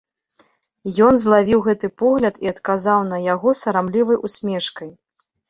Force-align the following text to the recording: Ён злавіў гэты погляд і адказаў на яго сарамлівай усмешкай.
Ён 1.07 1.13
злавіў 1.23 1.59
гэты 1.67 1.87
погляд 2.03 2.39
і 2.47 2.49
адказаў 2.53 2.99
на 3.11 3.21
яго 3.27 3.55
сарамлівай 3.61 4.17
усмешкай. 4.31 4.93